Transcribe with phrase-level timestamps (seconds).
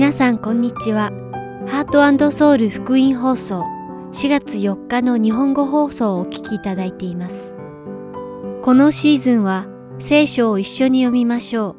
[0.00, 1.10] 皆さんこんにちは。
[1.68, 3.66] ハートソウル福音放送
[4.12, 7.54] 4月4日の日本語放送をお聞きいただいています。
[8.62, 9.66] このシーズンは
[9.98, 11.76] 聖書を一緒に読みましょう。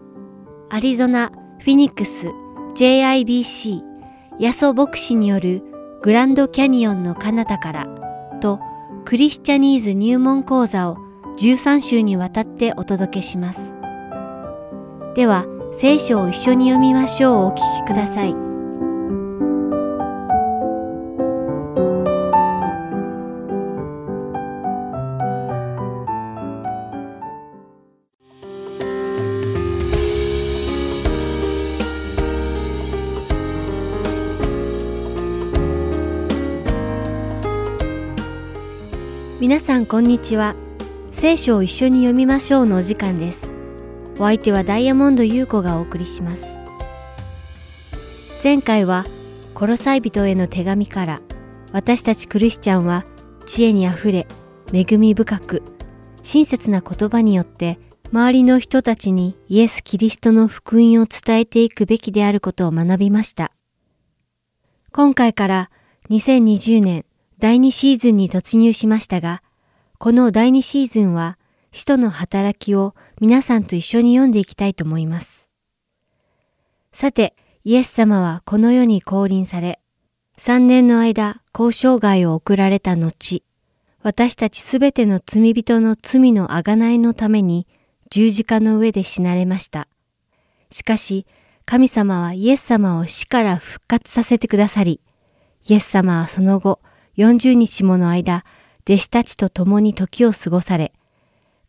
[0.69, 1.31] アリゾナ、
[1.61, 2.27] フィニックス、
[2.75, 3.81] JIBC、
[4.37, 5.63] ヤソ牧師による
[6.03, 7.87] グランドキャニオンの彼方から
[8.39, 8.59] と
[9.03, 10.97] クリスチャニーズ入門講座を
[11.39, 13.73] 13週にわたってお届けします。
[15.15, 18.35] では、聖書を一緒に読みましょうをお聞きください。
[39.39, 40.55] 皆さんこんにちは。
[41.11, 43.50] 聖書を一緒に読みましょうのお時間です。
[44.17, 46.59] お相手はダイヤモンド優子がお送りします。
[48.43, 49.05] 前回は、
[49.53, 51.21] コロサイ人への手紙から、
[51.71, 53.05] 私たちクリスチャンは
[53.45, 54.27] 知恵にあふれ、
[54.73, 55.63] 恵み深く、
[56.23, 57.77] 親切な言葉によって、
[58.11, 63.51] 周りの人たちにイエス・キリストの福音を伝えていくべきであることを学びました。
[64.91, 65.69] 今回から
[66.09, 67.05] 2020年
[67.39, 69.41] 第2シーズンに突入しましたが、
[69.97, 71.37] この第2シーズンは、
[71.71, 75.47] 使徒の働きを皆さんと一緒に読んでいきたいと思います。
[76.91, 79.79] さて、イエス様はこの世に降臨され、
[80.39, 83.43] 3年の間、交渉外を送られた後、
[84.01, 87.67] 私たちすべての罪人の罪のあがないのために
[88.09, 89.87] 十字架の上で死なれました。
[90.71, 91.27] しかし、
[91.65, 94.99] 神様はイエス様を死から復活させてくださり、
[95.67, 96.79] イエス様はその後、
[97.17, 98.43] 40日もの間、
[98.89, 100.91] 弟子たちと共に時を過ごされ、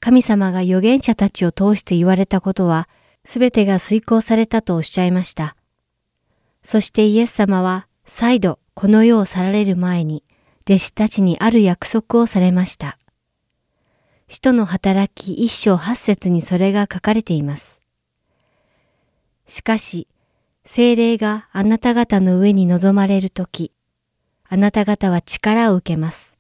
[0.03, 2.89] 神様が預言者たちを通して言われたことは、
[3.25, 5.55] すべてが遂行されたとおっしゃいました。
[6.65, 10.25] そしてイエス様は、再度この世を去られる前に、
[10.67, 12.99] 弟子たちにある約束をされました。
[14.27, 17.81] 使徒の働き一章八節にそれが書かれています。
[19.47, 20.09] しかし、
[20.65, 23.71] 精霊があなた方の上に臨まれるとき、
[24.49, 26.39] あなた方は力を受けます。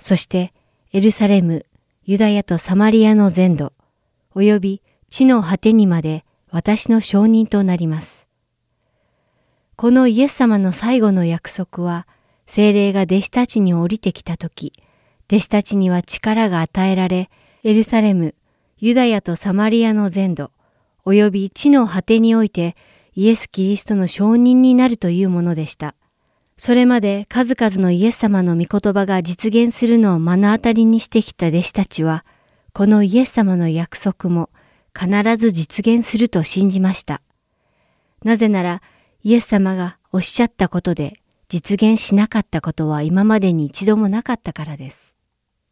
[0.00, 0.52] そして、
[0.92, 1.66] エルサレム、
[2.10, 3.72] ユダヤとサマリアの全土、
[4.34, 8.26] および地の果てにまで私の証人となります。
[9.76, 12.08] このイエス様の最後の約束は、
[12.46, 14.72] 精霊が弟子たちに降りてきたとき、
[15.28, 17.30] 弟子たちには力が与えられ、
[17.62, 18.34] エルサレム、
[18.78, 20.50] ユダヤとサマリアの全土、
[21.04, 22.74] および地の果てにおいて、
[23.14, 25.94] イエス・キリストの証人になるというものでした。
[26.62, 32.22] それまで数々のイエス様の御言葉が実現するのを目の当たりにしてきた弟子たちは、
[32.74, 34.50] このイエス様の約束も
[34.94, 37.22] 必ず実現すると信じました。
[38.24, 38.82] なぜなら、
[39.22, 45.14] イエス様がおっしゃったことで実現しなかったことは今までに一度もなかったからです。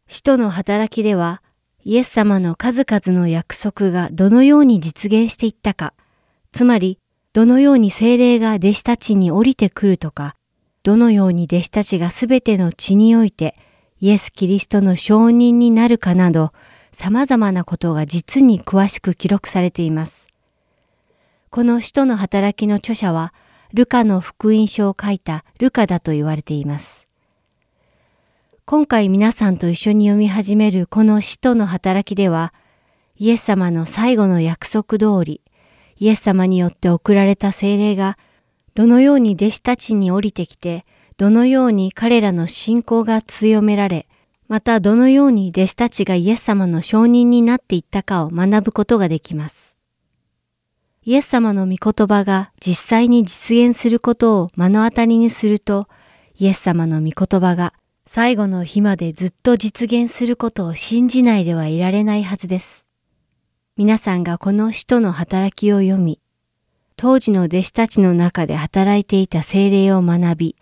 [0.07, 1.43] 使徒の働きでは、
[1.83, 5.93] イエス様の数々の約束がどのように実現していったか、
[6.51, 6.97] つまり、
[7.33, 10.35] どのように精霊が弟子たちに降りてくるとか、
[10.83, 13.55] どのように弟子たちがすべての地において
[13.99, 16.53] イエス・キリストの証人になるかなど
[16.91, 20.27] 様々なことが実に詳しく記録されています。
[21.49, 23.33] この使徒の働きの著者は
[23.73, 27.07] ルカの福音書を書いたルカだと言われています。
[28.65, 32.53] 今回皆さんと一緒に読み始めるこの使徒の働きでは
[33.17, 35.41] イエス様の最後の約束通り
[35.97, 38.17] イエス様によって送られた精霊が
[38.75, 40.85] どのように弟子たちに降りてきて、
[41.17, 44.07] どのように彼らの信仰が強められ、
[44.47, 49.77] またどのように弟子たちがイエス様の証人になっていったかを学ぶことができます。
[51.03, 55.87] イエス様の御言葉が実際に実現することを目の当たりにすると、
[56.37, 57.73] イエス様の御言葉が
[58.05, 62.87] 最後の日までずっと実現することを信じないではいられないはずです。
[63.77, 66.19] 皆さんがこの使徒の働きを読み、
[67.01, 70.55] 当時の弟子たちの中で働いていた精霊を学び、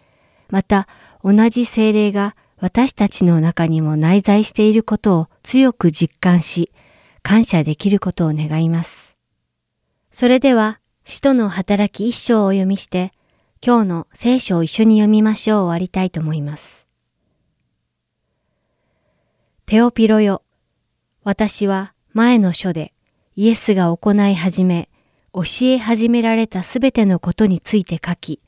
[0.51, 0.87] また
[1.23, 6.71] 同じ精霊が私たちの中にも内在していることを強く実感し、
[7.23, 9.17] 感謝できることを願います。
[10.11, 13.13] それでは、使徒の働き一章を読みして、
[13.65, 16.85] 今日の聖書を一緒に読みましょう終わりたいと思います。
[19.65, 20.43] テオピロよ、
[21.23, 22.93] 私は前の書で
[23.35, 24.87] イエスが行い始め、
[25.37, 28.41] 教え始められたすべてのことについて書き、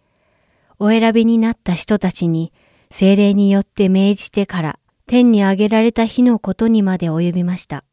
[0.79, 2.51] お選びになった人たちに
[2.89, 7.83] 精霊によって命じてから天に上げられた日のことにまで及びました。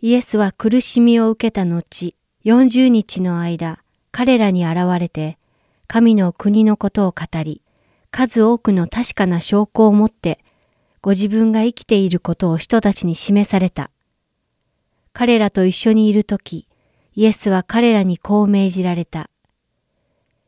[0.00, 2.14] イエスは苦しみを受けた後、
[2.46, 3.80] 40日の間、
[4.12, 5.36] 彼らに現れて、
[5.86, 7.60] 神の国のことを語り、
[8.10, 10.42] 数多くの確かな証拠を持って、
[11.02, 13.90] ご自分が生きていることを人たちに示された。
[15.12, 16.66] 彼らと一緒にいるとき、
[17.16, 19.30] イエスは彼らにこう命じられた。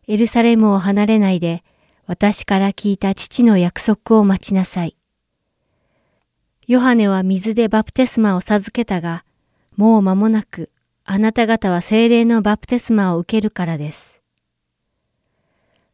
[0.09, 1.63] エルサレムを離れないで、
[2.07, 4.97] 私から聞いた父の約束を待ちなさい。
[6.67, 9.25] ヨハネは水でバプテスマを授けたが、
[9.77, 10.71] もう間もなく
[11.05, 14.21] あなた方は精霊のバプテスマを受けるからです。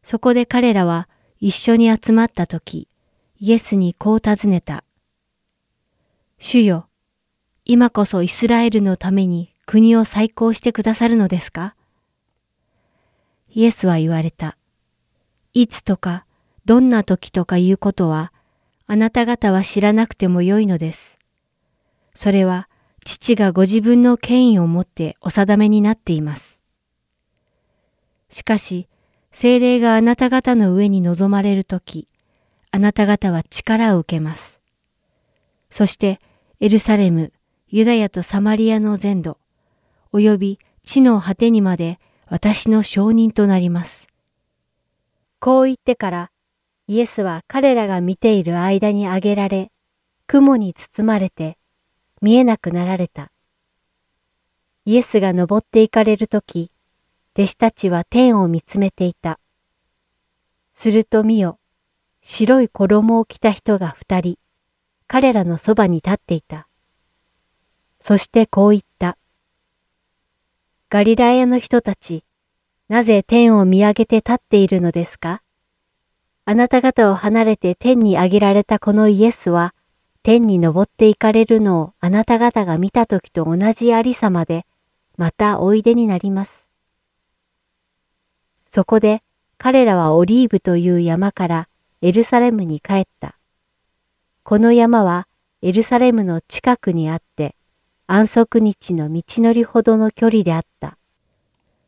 [0.01, 1.07] そこで彼らは
[1.39, 2.87] 一緒に集まった時、
[3.39, 4.83] イエスにこう尋ねた。
[6.39, 6.87] 主よ、
[7.63, 11.75] 今こそイスラエルのために国を再興してくださるのですか？
[13.49, 14.57] イエスは言われた。
[15.53, 16.25] いつとか、
[16.65, 18.33] どんな時とかいうことは、
[18.87, 21.17] あなた方は知らなくてもよいのです。
[22.13, 22.67] それは、
[23.05, 26.61] 父がご自分の権威を持ってお定めになっています。
[28.29, 28.87] しかし、
[29.31, 32.07] 精霊があなた方の上に臨まれるとき、
[32.71, 34.59] あなた方は力を受けます。
[35.69, 36.19] そして、
[36.59, 37.31] エルサレム、
[37.67, 39.37] ユダヤとサマリアの全土、
[40.13, 44.07] 及び地の果てにまで私の証人となります。
[45.39, 46.31] こう言ってから、
[46.87, 49.71] イエスは彼らが見ている間に上げられ、
[50.27, 51.57] 雲に包まれて、
[52.21, 53.31] 見えなくなられた。
[54.85, 56.71] イエスが登って行かれるとき、
[57.35, 59.39] 弟子たちは天を見つめていた。
[60.73, 61.59] すると見よ、
[62.21, 64.37] 白い衣を着た人が二人、
[65.07, 66.67] 彼らのそばに立っていた。
[67.99, 69.17] そしてこう言った。
[70.93, 72.23] ガリラヤの人たち、
[72.87, 75.41] なぜ天を見上げて立っているのですか？
[76.45, 79.73] あなた方を離れて天に上げられたこのイエスは、
[80.21, 84.67] 天に登って行かれるのをあなた方が見た時と同じありさまで、
[85.17, 86.69] またおいでになります。
[88.69, 89.23] そこで
[89.57, 91.69] 彼らはオリーブという山から
[92.03, 93.39] エルサレムに帰った。
[94.43, 95.27] この山は
[95.63, 97.55] エルサレムの近くにあって、
[98.05, 100.97] 安息日の道のりほどの距離であった。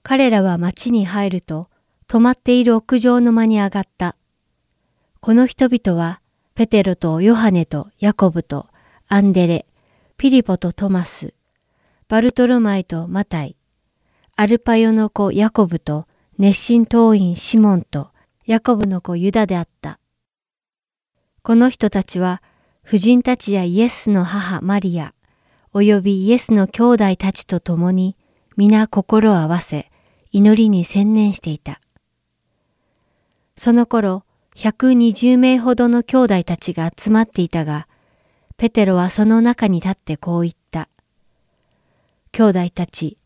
[0.04, 1.68] 彼らは町に入ると、
[2.08, 4.16] 泊まっている屋上の間に上がった。
[5.20, 6.22] この人々は
[6.54, 8.68] ペテロとヨハネとヤコブと
[9.08, 9.66] アンデレ、
[10.18, 11.34] ピリポとトマス、
[12.08, 13.56] バルトルマイとマタイ、
[14.36, 16.06] アルパヨの子ヤコブと
[16.38, 18.12] 熱心党員シモンと
[18.46, 20.00] ヤコブの子ユダであった。
[21.42, 22.44] この人たちは、
[22.84, 25.15] 婦人たちやイエスの母マリア、
[25.78, 28.16] およびイエスの兄弟たちと共に、
[28.56, 29.92] 皆心を合わせ、
[30.32, 31.82] 祈りに専念していた。
[33.58, 34.24] その頃、
[34.56, 37.90] 120名ほどの兄弟たちが集まっていたが、
[38.56, 40.88] ペテロはその中に立ってこう言った。
[42.32, 43.18] 兄弟たち、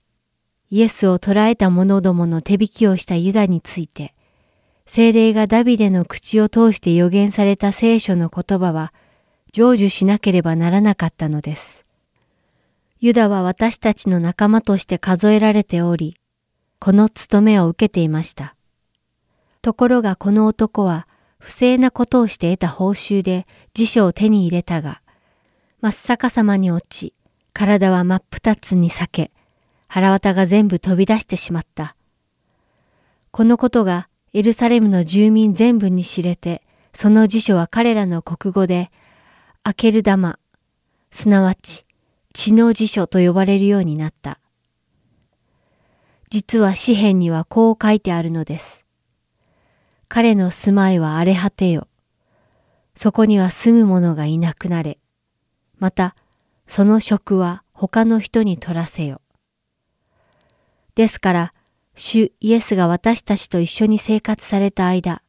[0.72, 4.16] イエスを捕らえた者どもの手引きをしたユダについて、
[4.88, 8.92] 精霊がダビデの口を通して予言された聖書の言葉は
[9.54, 11.86] 成就しなければならなかったのです。
[13.02, 16.18] ユダは私たちの仲間として数えられており、
[16.80, 18.58] この務めを受けていました。
[19.62, 21.08] ところがこの男は
[21.38, 25.02] 不正なことをして得た報酬で辞書を手に入れたが、
[25.80, 27.14] 真っ逆さまに落ち、
[27.54, 29.32] 体は真っ二つに裂け、
[29.88, 31.96] 腹渡が全部飛び出してしまった。
[33.32, 38.92] このことがエルサレムの住民全部に知れて、その辞書は彼らの国語で、
[39.64, 40.38] アケル玉、
[41.12, 41.86] すなわち
[42.34, 44.40] 血の辞書と呼ばれるようになった。
[46.30, 48.86] 実は詩篇にはこう書いてあるのです。
[50.08, 51.88] 彼の住まいは荒れ果てよ。
[52.96, 55.00] そこには住む者がいなくなれ。
[55.78, 56.16] また、
[56.68, 59.22] その職は他の人に取らせよ。
[60.96, 61.54] ですから、
[61.96, 65.22] 主イエスが私たちと一緒に生活された間、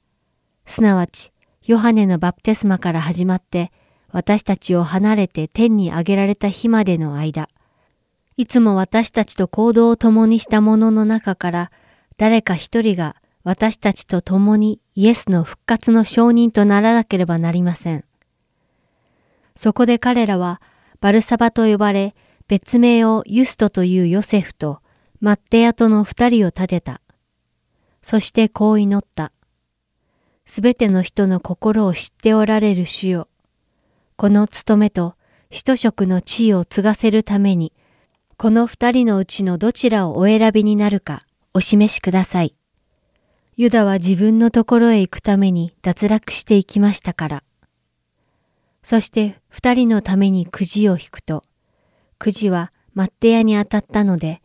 [0.66, 1.32] すなわち、
[1.64, 3.72] ヨハネのバプテスマから始まって、
[4.12, 7.48] 私たちを離れて天に上げられた日までの間、
[8.36, 11.70] いつも私たちと行動を共にした者の中から、
[12.16, 18.04] 誰か一人が私たちと共にイエスの復活の証人とならなければなりません。
[19.56, 20.60] そこで彼らは
[21.00, 22.14] バルサバと呼ばれ、
[22.48, 24.80] 別名をユストというヨセフと
[25.20, 27.00] マッテヤとの二人を立てた。
[28.02, 29.32] そしてこう祈った。
[30.46, 33.28] すべての人の心を知っておられる主よ。
[34.20, 35.14] この務めと
[35.50, 37.72] 使徒職の地位を継がせるために、
[38.36, 41.22] この二人のうちのどちらをお選びになるか
[41.54, 42.54] お示しください。
[43.56, 47.42] ユダは自分のところへ行くために脱落していきましたから。
[48.82, 51.42] そして二人のためにくじを引くと、
[52.18, 54.42] くじはマッテヤに当たったので、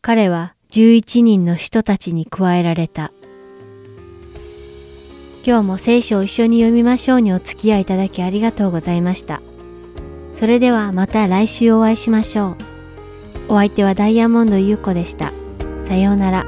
[0.00, 3.12] 彼は十一人の人たちに加えられた。
[5.46, 9.40] 今日も聖書を一緒に読みましょうにお付き合いいただきありがとうございました。
[10.32, 12.56] それではまた来週お会いしましょ
[13.48, 13.54] う。
[13.54, 15.32] お相手はダイヤモンド優子でした。
[15.84, 16.44] さようなら。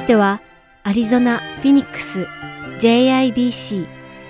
[0.00, 0.40] しては、
[0.82, 2.26] アリゾナ・フィニックス
[2.78, 3.86] JIBC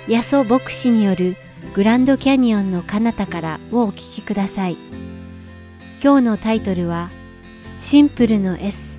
[0.08, 1.36] ヤソ牧師による
[1.74, 4.76] グランドキャニオンの彼方からをお聞きください。
[6.02, 7.08] 今日のタイトルは
[7.78, 8.98] シンプルの S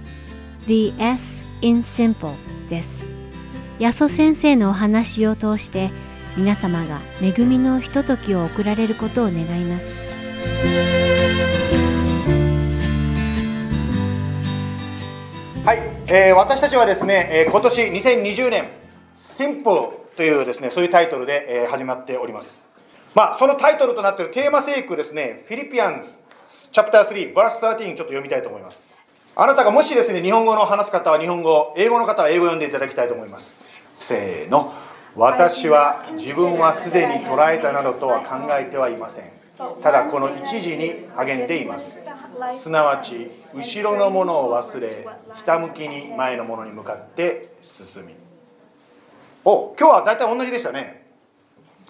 [0.66, 2.36] The S in Simple
[2.70, 3.06] です。
[3.80, 5.92] ヤソ先生のお話を通して
[6.38, 11.00] 皆様が恵みのひとときを送られることを願います。
[15.63, 15.77] はい、
[16.08, 18.68] えー、私たちはですね、えー、今年2020年
[19.15, 19.75] シンプル
[20.18, 22.68] というですねそういうタイトルで、えー、始まっております。
[23.13, 26.10] まあそのタイトルとなっているテーマ聖句ですね、フィリピアンズ
[26.72, 28.96] チャプター3バース13ちょっと読みたいと思います。
[29.36, 33.63] あなたがもしですね日本語の話す方は日本語、英語の方は英語を読んでいただきたいと思います。
[33.98, 34.74] せーの。
[35.15, 39.40] 私は自分はすでに捉えたなどとは考えてはいません
[39.82, 42.03] ただこの一時に励んでいます。
[42.56, 48.15] すなわち後ろのものを忘れひたむきに前のものに向かって進み。
[49.43, 51.02] お今日は大体同じでしたね。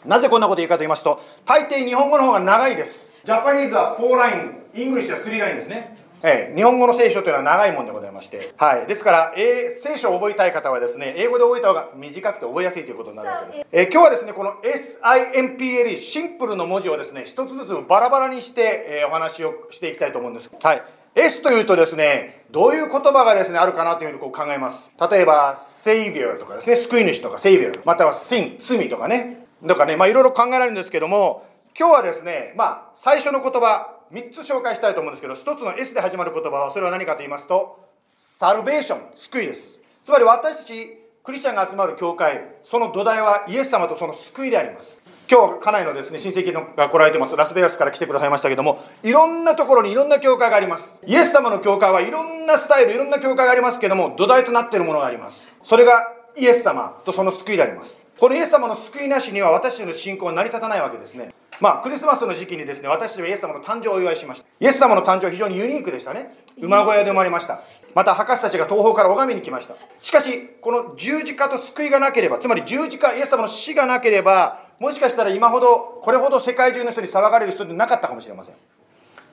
[0.05, 3.11] なぜこんなこと言うかと言いますと大抵日本語の方が長いです。
[3.23, 5.90] Japanese は4 line English は3ラインですね。
[6.23, 20.83] えー、日本語の聖書というのは長いもんでございまして、はい、ですから、えー、聖書を覚えたい方はですね英語で覚えた方が短くて覚えやすいということになるわけです、えー、今日はですねこの SIMPLE シンプルの文字をですね一つずつバラバラにして、えー、お話をしていきたいと思うんです、はい、
[21.15, 24.91] S というとですねどういう言葉がですねあるかなというふうにこう考えます。
[25.09, 29.47] 例えば Savior とかですね救い主とか Savior または Sin 罪とかね。
[29.65, 29.95] とかね。
[29.95, 37.79] まあいろいろ考えられるんですけども今日はですねまあ最初の言葉3つ紹介したいと思うんですけど1つの S で始まる言葉はそれは何かと言いますと
[38.13, 39.79] サルベーション救いです。
[40.03, 45.01] つまり私たちクリスチャンが集まる教会その土台はイエス様とその救いであります。
[45.29, 47.37] 今日家内のですね親戚のが来られてます。
[47.37, 50.99] ラスベガスから来てくださいましたけどもいろんなところにいろんな教会があります。
[51.07, 55.53] イエス様の教会はいろんなスタイルいろんな教会がありますけども土台となっているものがあります。
[55.63, 58.05] それがイエス様とその救いであります。
[58.19, 61.33] このイエス様の救いなしには私たちの信仰は成り立たないわけですね。
[61.61, 64.47] まあ、クリスマスの時期にですね、私たちはイエス様の誕生をお祝いしました。
[64.59, 66.35] イエス様の誕生は非常にユニークでしたね。
[66.59, 67.61] 馬小屋で生まれました。
[67.93, 69.75] また、博士たちが東方から拝みに来ました。
[70.01, 78.55] しかし、この十字架と救いがなければ、つまり十字架、イエス様の死がなければ、もしかしたら今ほど、これほど世界中の人に騒がれる人でなかったかもしれません。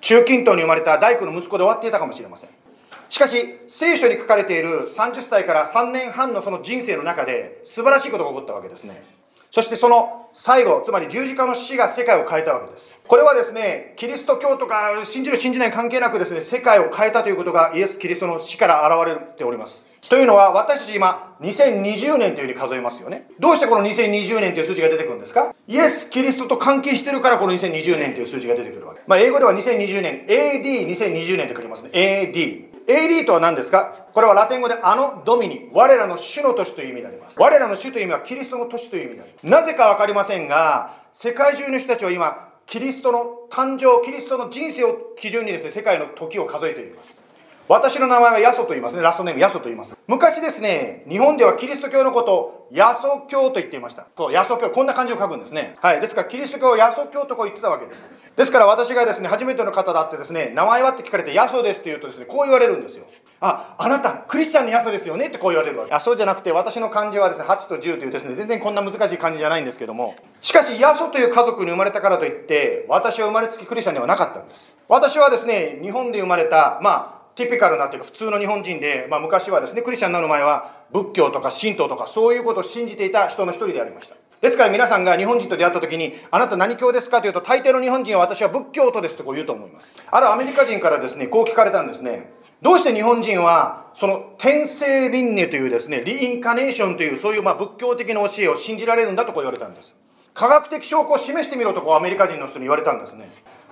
[0.03, 2.51] 中近東に生まれた大工の息子で終わっていたかもしれません。
[3.09, 9.03] しかし、聖書に書かれている30歳から3年半のその人生の中で、素晴らしいことが起こったわけですね。
[9.51, 12.95] そしてその最後、つまり十字架の死が世界を変えたわけです。
[13.07, 19.87] これはですね、キリスト教とか信じる信じない関係なくですね、世界を変えたということがイエス・キリストの死から現れております。
[20.09, 23.27] というのは私たち今2020年というふうに数えますよね。
[23.41, 25.53] どうしてこの2020年という数字が出てくるんですか？
[25.67, 29.01] イエス・キリストと関係してるからこの2020年という数字が出てくるわけ。
[29.07, 31.91] まあ英語では2020年、AD2020 年って書きますね。
[31.95, 32.68] AD。
[32.89, 34.07] AD とは何ですか？
[34.15, 37.39] これはラテン語であのドミニ、我らの主の都市という意味であります。
[37.39, 39.47] 我らの主という意味はキリストの都市という意味であります。
[39.47, 47.21] なぜかわかりませんが、世界中の人たちは今、キリストの誕生、キリストの人生を基準にですね、世界の時を数えています。
[47.69, 49.03] 私の名前はヤソと言いますね。
[49.03, 49.95] ラストネームヤソと言います。
[50.07, 54.07] 昔ですね、日本ではキリスト教のことをヤソ教と言っていました。
[54.17, 54.71] そう、ヤソ教。
[54.71, 55.77] こんな漢字を書くんですね。
[55.83, 56.01] はい。
[56.01, 58.09] ですから、キリスト教をヤソ教とこう言ってたわけです。
[58.37, 63.05] ですから私がですね、初めての方だってですね、名前はって聞かれてヤソですって言うとですね、こう言われるんですよ。
[63.41, 65.27] あ、あなた、クリスチャンのヤソですよね？
[65.27, 65.93] ってこう言われるわけ。
[65.93, 74.75] あ、そじゃなくて、私の漢字はですね、8と10というですね、全然こんな難しい漢字じゃないんですけども、しかし、ヤソという家族に生まれたからといって、私は生まれつきクリスチャンではなかったんです。
[74.89, 84.17] 私はですね、日本で生まれた、まあ、ティピカルなっていうか普通の日本人で、まあ、昔はですねクリスチャンになる前は仏教とか神道とかそういうことを信じていた人の一人でありました。
[84.41, 89.97] ですから皆さんが日本人と出会った時にあなた何教ですかというと大抵の日本人は私は仏教徒ですとこう言うと思います。
[90.11, 92.33] あるアメリカ人からですねこう聞かれたんですね。
[92.61, 99.95] どうして日本人はその天性輪廻というですねリインカネーションというそういうまあ仏教的な教えを信じられるんだとこう言われたんです。
[100.35, 103.29] 科学的証拠を示してみろとこうアメリカ人の人に言われたんですね。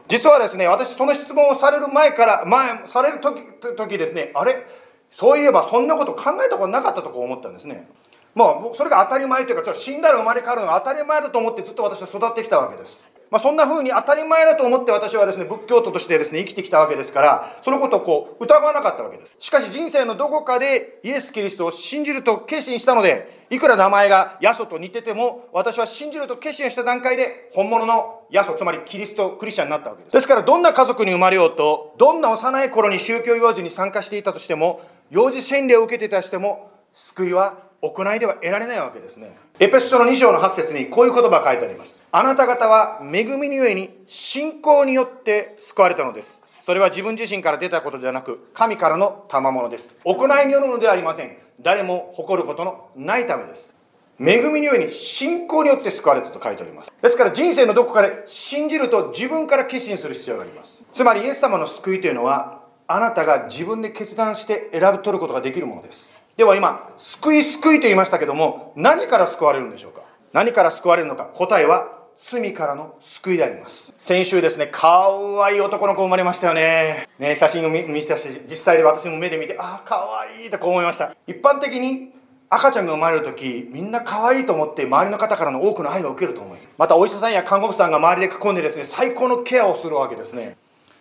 [0.08, 3.40] 実はですね、私その質問をされる前から、前、される時、
[3.76, 4.64] 時ですね、あれ？
[5.10, 7.88] そういえばそんなこと考えたことなかったとこ思ったんですね。
[8.34, 13.04] まあそれが当たり前というか、死んだら生まれ変わるのが当たり前だと思ってずっと私は育ってきたわけです。
[13.30, 19.34] まあ、そんな風に当たり前だと思って私はですね、仏教徒としてですね、生きてきたわけですから、そのことをこう、疑わなかったわけです。
[19.38, 30.12] しかし人生のどこかでイエス・キリストを信じると決心したので、いくら名前がヤソと似てても、私は信じると決心した段階で、本物のヤソ、つまりキリスト、クリスチャンになったわけです。
[30.12, 39.36] ですから、どんな家族に生まれようと、どんな幼い頃に宗教行事に参加していたとしても、幼児洗礼を受けていたとしても、救いは行いでは得られないわけですね。
[39.58, 42.02] エペス書の2章の8節にこういう言葉が書いてあります。
[42.12, 46.42] あなた方は恵みにゆえに信仰によって救われたのです。
[46.60, 49.94] それは自分自身から出たことではなく、神からの賜物です。
[50.04, 51.38] 行いによるのではありません。
[51.62, 53.74] 誰も誇ることのないためです。
[54.20, 56.92] 恵みによに信仰によって救われたと書いております。
[57.00, 60.84] ですから人生のどこかで信じると自分から決心する必要があります。
[60.92, 66.12] つまりイエス様の救いというのは、あなたが自分で決断して選び取ることができるものです。
[66.36, 70.02] では今、救い救いと言いましたけども、何から救われるんでしょうか？
[70.34, 71.24] 何から救われるのか？
[71.24, 73.94] 答えは罪からの救いであります。
[73.96, 77.08] 先週ですねかわいい男の子生まれましたよね。
[77.18, 81.16] ね写真を見せたし実際で私も目で見てああかわいいとこう思いました。
[81.26, 82.12] 一般的に
[82.50, 86.68] 赤ちゃんが生まれる時みんな可愛いと思って周りの方からの多くの愛を受けると思います。
[86.76, 90.58] またお医者さんや看護婦さんが周りで囲んでですね最高のケアをするわけですね。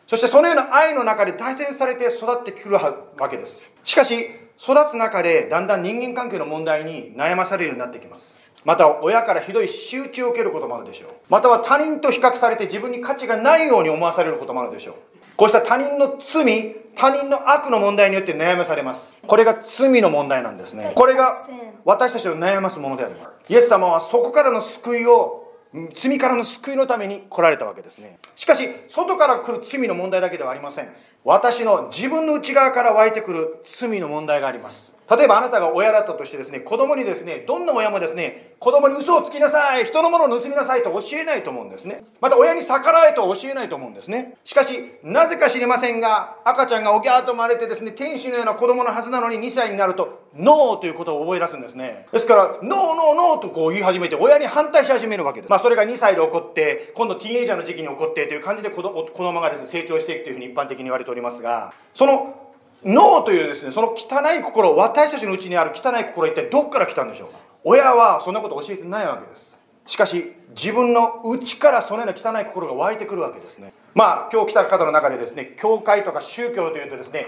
[0.08, 2.94] そしてそのような愛の中で大切されて育ってくるわ
[3.30, 3.70] けです。
[3.84, 8.36] しかし育つ中でだんだん人間関係の問題に悩まされるようになってきます。
[8.64, 11.10] また親からひどい仕打ちを受けることもあるでしょう。
[11.30, 14.96] または他人と比較されて自分に価値がないように思わされることもあるでしょう。
[15.36, 19.18] こうした他人の罪他人の悪の問題によって悩まされます。
[19.28, 20.94] これが罪の問題なんですね。
[20.96, 21.46] これが
[21.84, 23.54] 私たちを悩ますものであります。
[23.54, 25.45] イエス様はそこからの救いを
[25.94, 28.18] 罪からの救いのために来られたわけですね。
[28.36, 30.90] しかし外から来る罪の問題だけではありません。
[31.24, 34.95] 私の自分の内側から湧いてくる罪の問題があります。
[35.10, 42.04] 例えばあなたが親だったとしてですね、子供にですね、どんな親もですね、子供に嘘をつきなさい、人のものを盗みなさいと教えないと思うんですね。
[42.22, 44.36] また親に逆らえと教えないと思うんですね。
[44.44, 52.08] しかし、なぜか知りませんが、赤ちゃんがおぎゃーと生まれてですね、天使のような子供のはずなのに2歳になると、ノーということを覚え出すんですね。
[52.12, 55.50] ですから、ノーノーノーとこう言い始めて、親に反対し始めるわけです。
[55.50, 62.45] まあ、それが2歳で起こって、今度ティーンエイジャーの時期に起こってという感じで子供がですね、成長していくというふうに一般的に言われておりますが、その
[62.86, 67.40] 脳というですね、その汚い心、私たちのうちにある汚い心、一体どっから来たんでしょうか？
[67.64, 69.60] 親はそんなこと教えてないわけです。
[69.88, 73.74] しかし、自分の内からそのような汚い心が湧いてくるわけですね。
[73.94, 77.28] まあ、今日来た方の中でですね、教会とか宗教というとですね、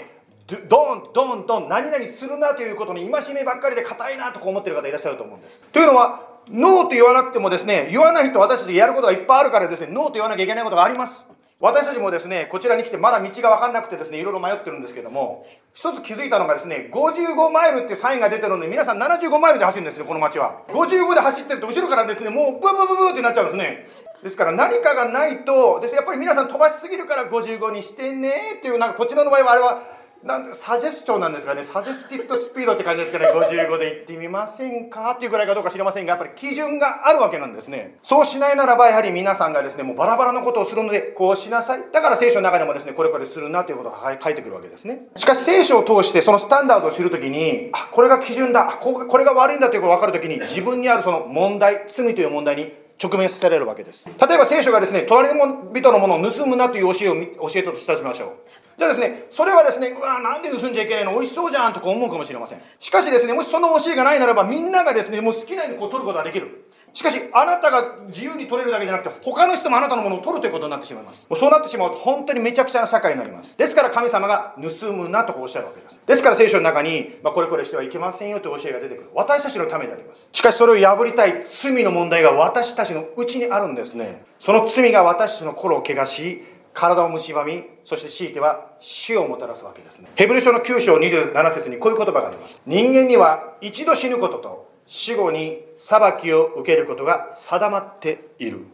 [0.70, 5.64] ドンドンドン何々するなということに戒めばっかりで硬いなと思ってる方いらっしゃると思うんです。
[5.74, 11.26] というのは、ノーと言わなくてもですね、言わないと私たちやることがいっぱいあるからですね、ノーと言わなきゃいけないことがあります。
[11.60, 15.44] 私たちもですね、こちらに来てまだ道が分かんなくてですね、いろいろ迷ってるんですけども、
[15.74, 20.62] 一つ気づいたのがですね、55マイルってサインが出てるので、皆さん75マイルで走るんですね、この街は。
[20.68, 23.88] 55で走ってると、後ろからですね、もうブブブブってなっちゃうんですね。
[24.22, 29.82] ですから何かがないと、ですやっぱり皆さん飛ばしすぎるから55にしてねっていう、なんかこちらの場合はあれは、
[30.24, 31.64] なんサジェスチョンなんですかね。
[31.64, 37.98] サジェスティッドスピードって感じですからね55で行ってみませんかっていうぐらいかどうか知りませんがやっぱり基準があるわけなんですね。
[38.04, 41.84] そうしないならばやはり皆さんがですねもうバラバラのことをするのでこうしなさい。
[41.94, 45.08] だから聖書の中でもですねこれこれするなということが書いてくるわけですね。
[45.16, 48.66] しかし聖書を通してそのスタンダードを知るときにあこれが基準だ。
[48.82, 54.10] これが悪いんだということが分かるときに自分にあるその問題罪という問題に直面されるわけです。
[54.20, 58.32] 例えば聖書がですね、隣の人のものを盗むなという教えを教えたとしたしましょう。
[58.78, 61.14] じゃあですね、それはですね、うわなんで盗んじゃいけないの？
[61.14, 62.62] 美味しそうじゃんとか思うかもしれません。
[62.80, 66.67] しかしですね、もしその教えがないならば、みんながですね、もう好きなようにこう取ることができる。
[66.98, 71.28] しかし、あなたが自由に取れるだけじゃなくて、他の人もあなたのものを取るということになってしまいます。
[71.30, 73.56] もうそうなってしまうと、本当にめちゃくちゃな社会になります。
[73.56, 76.02] ですから神様が盗むなとおっしゃるわけです。
[76.08, 79.10] ですから聖書の中に、まあ、これこれしてはいけませんよという教えが出てくる。
[79.14, 80.30] 私たちのためであります。
[80.32, 84.26] しかしそれを破りたい罪の問題が私たちのうちにあるんですね。
[84.40, 90.10] その罪が私たちの心を汚し、体を蝕み、そして強いては死をもたらすわけですね。
[90.16, 92.62] ヘブル書の9章27節にこういう言葉があります。
[92.66, 98.66] 人間には一度死ぬことと死後に裁きを受けることが定まっている。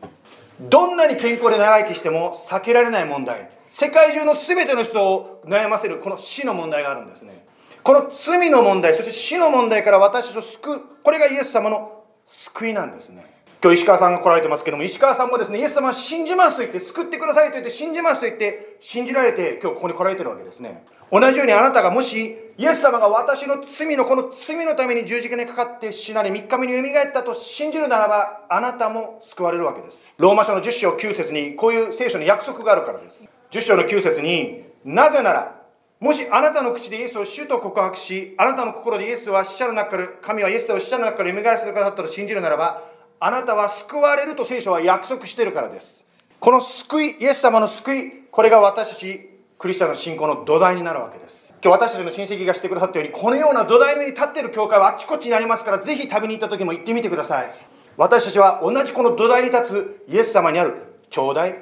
[0.62, 3.50] どんなに健康で長生きしても避けられない問題。
[3.72, 7.46] 世界中の全ての人を悩ませるこの死の問題があるんですね。
[7.84, 10.82] この罪の問題そして死の問題から私を救う。
[11.04, 13.26] これがイエス様の救いなんですね。
[13.64, 20.84] 今日石川さんが来られてますけども石川さんもですねイエス様は信じますと言って救ってくださいと言って信じますと言って信じられて今日ここに来られてるわけですね。
[21.14, 30.12] 同じようにあなたがもしイエス様が私の罪のこの罪のために十字架にかかって死なれ3日目によみがえったと信じるならばあなたも救われるわけです。
[30.18, 33.30] ローマ書の10章9節にこういう聖書の約束があるからです。
[33.52, 35.62] 10章の9節になぜなら
[36.00, 42.82] もしあなたの口でイエスを主と告白しあなたの心でイエスは死者の中から神はイエスを死者の中から蘇らせてくださったと信じるならば
[43.20, 46.04] あなたは救われると聖書は約束しているからです。
[46.40, 51.54] この救いイエス様の救いこれが私たちクリスチャンの信仰の土台になるわけです。
[51.64, 57.54] 今日私たちの親戚がしてくださったようにこのような土台の上に立っている教会はあっちこっちにありますからぜひ旅に行った時も行ってみてください。
[57.96, 60.76] 私たちは同じこの土台に立つイエス様にある
[61.10, 61.54] 兄弟姉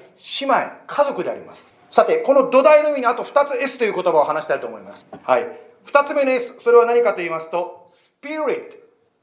[0.45, 0.55] 妹
[0.87, 1.75] 家族であります。
[1.91, 5.05] さてこの土台の上にあと2つ S という言葉を話したいと思います。
[5.23, 5.47] はい。
[5.85, 8.77] 2つ目の S それは何かと言いますとスピリット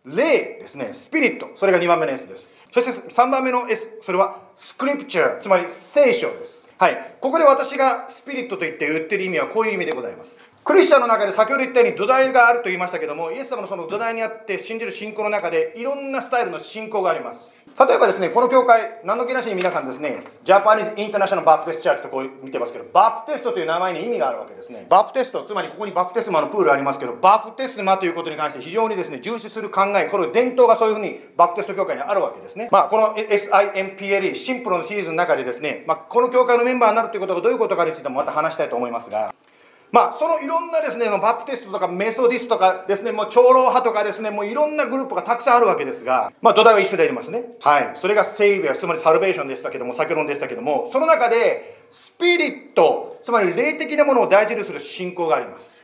[0.04, 0.90] 霊ですね。
[0.92, 2.56] スピリットそれが2番目の S です。
[2.72, 6.67] そして3番目の S それはスクリプチャーつまり聖書です。
[6.78, 7.16] はい。
[7.20, 10.47] ここで私がスピリットと言って売ってる意味はこういう意味でございます。
[10.64, 17.50] クリスチャンの中で先ほど言ったように土台があると言いましたけども、イエス様のその土台にあって信じる信仰の中でいろんなスタイルの信仰があります。
[17.78, 24.84] 例えばですね、この教会、何の気なしに皆さんですね、ジャパニーズ・インターナショナル・バプテスト・チャーチとこう見てますけど、バプテストという名前に意味があるわけですね。
[24.90, 32.68] バプテスト、つまりここにバプテスマのプールありますけど、バプテスマということに関して非常にですね、重視する考え、これ伝統がそういうふうにバプテスト教会にあるわけですね。
[32.70, 39.32] まあ、この SIMPLE、シンプルのシリーズの中でですね、まあ、この教会のメンバーになるということがどういうことかについてもまた話したいと思いますが、
[39.90, 47.44] まあ、そのいろんなですね、バプテストとかメソディストとかですね、もう長老派とかですね、もういろんなグループがたくさんあるわけですが、まあ土台は一緒でありますね。
[47.62, 47.90] はい。
[47.94, 55.77] それがセイビア、つまりサルベーションでしたけども、先ほどでしたけども、その中で、スピリット、つまり霊的なものを大事にする信仰があります。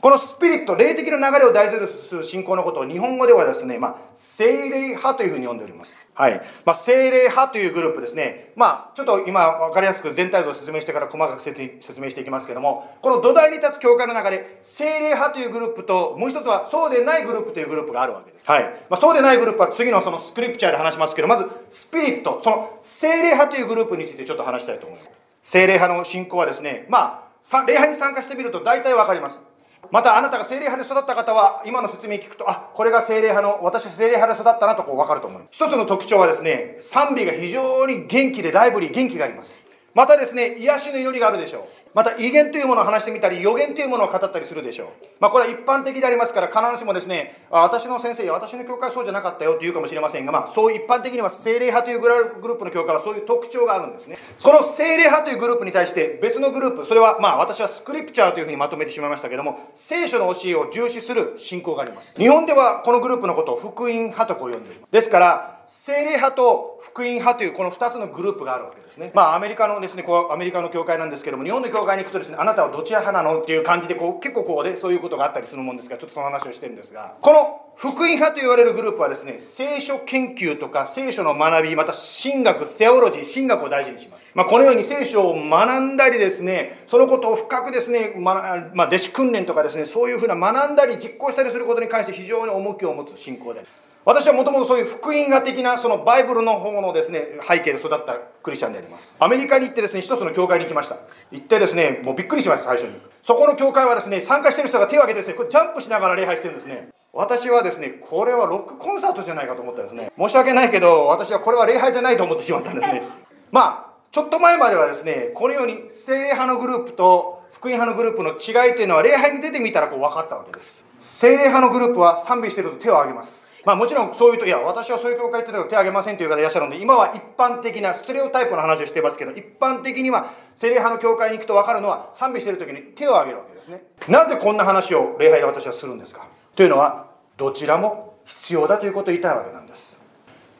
[0.00, 6.06] このスピリット、霊的な流れを大事にする信仰のことを日本語ではですね、まあ、精霊派というふうに呼んでおります。
[6.14, 6.40] はい。
[6.64, 8.52] まあ、精霊派というグループですね。
[8.54, 11.60] まあ、ちょっと今分かりやすく全体像を説明してから細かく説
[12.00, 18.46] 明していきますけども、この土台に立つ教会の中で、精霊派というグループと、もう一つはそうでないグループというグループがあるわけです。
[18.46, 18.64] はい。
[18.88, 25.10] まあ、そうでないグループは次のそのスクリプチャーで話しますけど、まず、スピリット、その精霊派というグループについてちょっと話したいと思います。
[25.42, 29.47] 精霊派の信仰はですね、まあ、礼拝に参加してみると大体分かります。
[29.90, 35.54] またあなたが精霊派で育った方は今の説明聞くとあこれが精霊派の私は精霊派で育ったなとこう分かると思います。
[35.54, 39.58] 一つの特徴はですね賛美が非常に元気でライブリー元気があります。
[39.94, 41.62] またですね癒しの祈りがあるでしょう。
[41.94, 44.88] また威厳というものを話してみたり予言というものを語ったりするでしょう、
[45.20, 54.18] まあ、これは一般的でありますから必ずしもですね私の先生や私の教会はそうじゃなかったよと言うかもしれませんが、まあ、そう一般的には精霊派というグループの教会はそういう特徴があるんですね。
[54.38, 62.16] その精霊派というグループに対して別のグループそれはまあ私はスクリプチャーというふうにまとめてしまいましたけども聖書の教えを重視する信仰があります。
[62.16, 64.92] 日本ではこのグループのことを福音派とこう呼んでいます。
[64.92, 69.12] ですから精霊派と福音派というこの2つのグループがあるわけですね。
[69.14, 84.32] まあアメリカのですね、こうアメリカの教会なんですけども、日本の教会に行くとですね、あなたはどちら派なのっていう感じでこう結構こうでそういうことがあったりするもんですが、ちょっとその話をしてるんですが、この福音派と言われるグループはですね、聖書研究とか聖書の学び、また神学、セオロジー、神学を大事にします。
[84.34, 93.68] まあこのように聖書を学んだりですね、そのことを深くですね、まあ、まあ、弟子訓練とかですね、そういうふうな学んだり実行したりすることに関して非常に重きを持つ信仰である。
[94.08, 99.18] 私はもともとそういう福音派的なそのバイブルの方のですね背景で育ったクリスチャンであります。
[99.20, 100.96] アメリカに行ってですね一つの教会に行きました。
[101.30, 102.98] 行ってですねもうびっくりしました最初に。
[103.22, 106.88] そこの教会はですね参加してる人が手を挙げてですねこれジャンプしながら礼拝してるんですね。
[107.12, 110.10] 私はですねこれはロックコンサートじゃないかと思ったんですね。
[110.16, 113.02] 申し訳ないけど私はこれは礼拝じゃないと思ってしまったんですね。
[113.52, 120.86] まあちょっと前まではですねこのように精霊派のグループと福音派のグループの違いというのは礼拝に出てみたらこう分かったわけです。
[120.98, 133.82] 精霊派のグループは賛美してると手を挙げますまあもちろんそういうと、いや、私はそういう教会って手を挙げませんという方いらっしゃるので、今は一般的なステレオタイプの話をしてますけど、一般的には、精霊派の教会に行くと分かるのは、賛美してる時に手を挙げるわけですね。
[134.08, 136.26] なぜこんな話を礼拝で私はするんですか？
[136.56, 140.00] というのは、どちらも必要だということを言いたいわけなんです。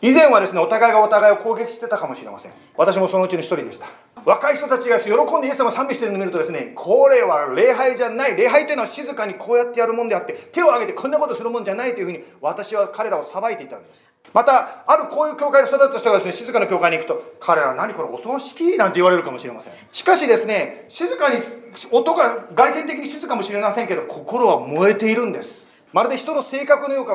[0.03, 3.88] 以前はですねお互いがお互いを攻撃してたかもしれません私もそのうちの一人でした
[4.24, 8.37] 若い人たちが喜んでイエス様を賛美してるのを見るとですねこれは礼拝じゃない。
[8.37, 14.11] 礼拝というのは静かにこうやってやるもんであって手を挙げてこんなことするもんじゃないというふうに私は彼らを裁いていたわけです。
[14.35, 19.72] またあるこういう教会で育った人がですね静かな教会に行くと彼らは何これお葬式なんて言われるかもしれません。
[19.92, 21.40] しかしですね静かに
[21.90, 25.72] 音が外見的に静かもしれませんけど心は燃えているんです。
[25.92, 27.07] まるで人の性格のよ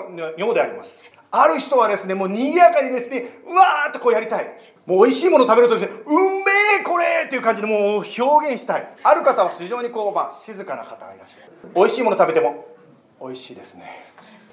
[0.51, 1.03] うであります。
[1.35, 4.45] ある人はですね、もう賑やかにですね、うわーっとこうやりたい。
[4.85, 6.43] もう美味しいもの食べるとですね、うん
[6.79, 8.87] えこれっていう感じでもう表現したい。
[9.03, 11.51] ある方は非常にこう、まあ、静かな方がいらっしゃる。
[11.75, 12.67] 美味しいもの食べても、
[13.21, 14.05] 美味しいですね。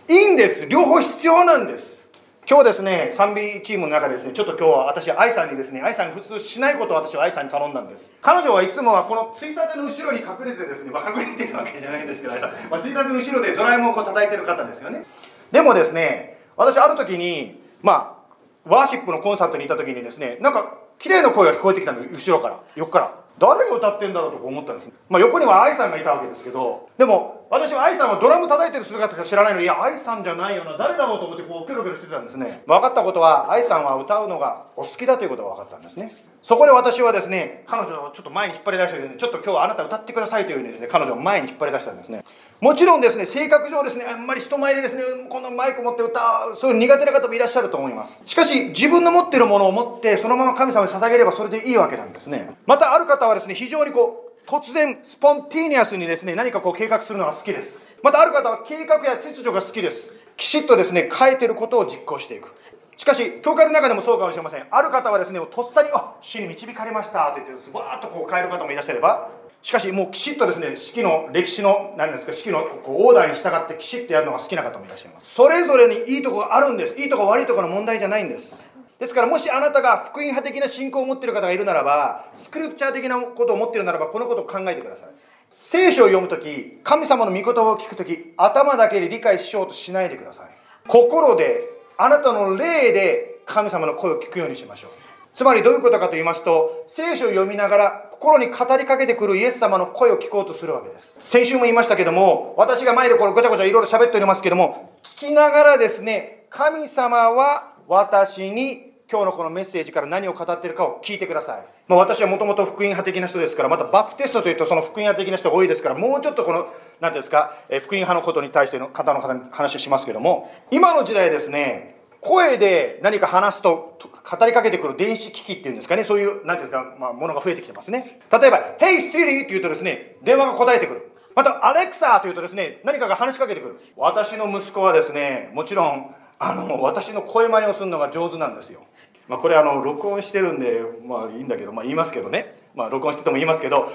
[0.09, 0.67] いいんです。
[0.67, 2.01] 両方必要なんです。
[2.49, 8.11] 今日ですね、賛美チームの中でですね、ちょっと今日は私、愛さんにですね、愛さんに普通しないことを私は愛さんに頼んだんです。
[8.21, 15.07] 彼女はいつもはこのついたての後ろに隠れてですね、まあ、隠れてるわけじゃないんですけど、愛さん、まあ、ついたての後ろでドラえもんをこう叩いてる方ですよね。
[15.53, 23.21] でもですね、私ある時にまあワーシップのコンサートにいた時にですねなんか綺麗な声が聞こえてきたの後ろから横から。
[23.41, 32.63] 誰が歌ってんだろうと思ったんです、まあ、横には愛さんがいたわけですけどでも私は愛さんはドラム叩いてる姿しか知らないのにいや愛さんじゃないよな誰だろうと思ってこうキョロキョロしてたんですね。
[32.67, 36.13] 分かったことは愛さんは歌うのがお好きだということが分かったんですね。
[36.43, 42.25] そこで私はですね彼女をちょっと前に引っ張り出して、ちょっと今日はあなた歌ってくださいというふうにですね彼女を前に引っ張り出したんですね。
[42.61, 48.21] もちろんですね、性格上ですね、あんまり人前でですね、このマイク持って歌う、そういう苦手な方もいらっしゃると思います。
[48.27, 52.55] しかし、自分の持ってるものを持って、そのまま神様に捧げればそれでいいわけなんですね。
[52.67, 57.87] また、ある方はですね、非常にこう、突然、スポンティニアスにですね、何かこう計画するのが好きです。
[58.03, 60.13] また、ある方は計画や秩序が好きです。
[60.37, 62.53] きちっとですね、書いてることを実行していく。
[63.01, 69.31] しかし教会の中でもそうかもしれませんある方はですねとっさに「あ死に導かれました」と言ってわーっとこう変える方もいらっしゃれば
[69.63, 75.31] しかしもうきちっとですね式の歴史の何ですか式のこうオーダーに従ってきちっとやるのが好きな方もいらっしゃいます。
[75.31, 76.97] それぞれにいいとこがあるんです。
[76.97, 78.57] いいとこ悪いとこの問題じゃないんです。
[78.99, 85.09] ですからもしあなたが福音派的な信仰を持っている方がいるならばスクリプチャー的なことを持っているならばこのことを考えてください。
[85.51, 90.49] 聖書を読むとき神様の御言葉を聞くとき頭だけで理解しようとしないでください。
[90.89, 91.65] 心で
[91.99, 94.91] あなたの霊で神様の声を聞くようにしましょう。
[95.35, 101.17] つまりどういうことかと言いますと聖書を読みながら心に語りかけてくるイエス様の声を聞こうとするわけです。
[101.19, 116.69] 先週も言いましたけども私が前でこれごちゃごちゃいろいろ喋っておりますけども聞きながらですね神様は私に今日のこのメッセージから何を語っているかを聞いてください、まあ、私はもともと福音派的な人ですからまたバプテストというとその福音派的な人が多いですからもうちょっとこの
[117.01, 123.97] 何ですか、え福音派のことに対しての方の話をしますけども今の時代ですね声で何か話すと
[124.29, 128.21] 語りかけてくる電子機器っていうんですかね、そういう、なんていうか、まあ、ものが増えてきてますね。
[128.31, 131.11] 例えば、Hey Siri って言うとですね、電話が答えてくる。
[131.35, 133.81] また、Alexa と言うとですね、何かが話しかけてくる。
[133.97, 138.81] 私の息子はですね、もちろん、あの、私の声真似をするのが上手なんですよ。
[139.29, 142.57] まあ、これあの、録音してるんで、まあいいんだけど、まあ言いますけどね。
[142.75, 143.89] まあ録音してても言いますけど、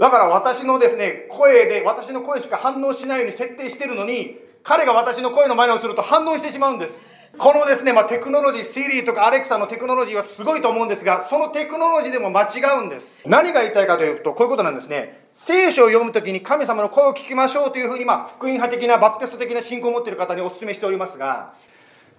[0.00, 7.06] だから私のですね、声で、私の声しか反応しないように設定してるのに、彼が私の声の真似をすると反応してしまうんです。
[7.40, 13.18] このですね、まあ、テクノロジー、シリーとかアレクサのテクノロジーはすごいと思うんですが、そのテクノロジーでも間違うんです。
[13.24, 15.24] 何が言いたいかというと、こういうことなんですね。
[15.32, 21.54] 聖書を読むときに神様の声を聞きましょうというふうに、まあ、福音派的なバプテスト的な信仰を持っている方にお勧めしておりますが、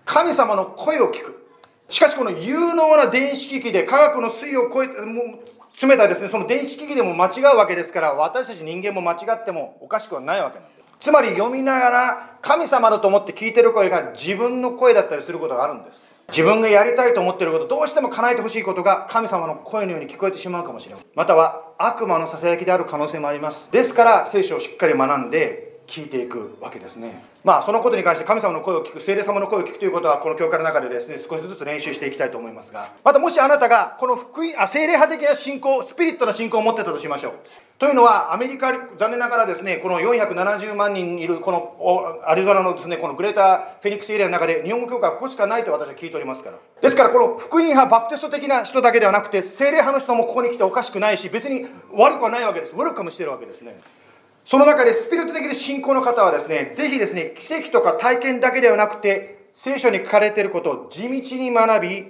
[0.05, 1.45] 神様の声を聞く。
[1.89, 5.39] しかしこの有能な電子機器で科学の推移を超えて、もう
[5.73, 10.80] 詰めたですね、その電子機器でも間違うわけですから、私たち人間も間違ってもおかしくはないわけなんです。
[11.01, 16.15] つまり読みながら神様だと思って聞いてる声が自分の声だったりすることがあるんです。
[16.29, 21.09] 自分がやりたいと思ってることどうしても叶えてほしいことが神様の声のように聞こえてしまうかもしれません。
[21.15, 23.71] または悪魔のささやきである可能性もあります。
[23.71, 27.21] ですから聖書をしっかり学んで聞いていくわけですね。
[27.43, 37.33] まあそのことに関して神様の声を聞く、聖霊様の声を聞くということはこの教会の中でですね、少しずつ練習していきたいと思いますが、またもしあなたがこの福音、あ、聖霊派的な信仰、スピリットの信仰を持ってたとしましょう。
[37.77, 46.57] というのは、アメリカ、残念ながらですね、この470万人いるこのアリゾナのですね、このグレーターフェニックスエリアの中で日本語教会はここしかないと私は聞いておりますから。
[46.79, 52.75] ですからこの福音派、バプテスト的な人だけではなくて、聖霊派の人もここに来ておかしくないし、別に悪くはないわけです。
[52.75, 53.73] 悪くもしてるわけですね。
[54.45, 62.05] その中でスピリット的な信仰の方はですね、ぜひですね、奇跡とか体験だけではなくて、聖書に書かれていることを地道に学び、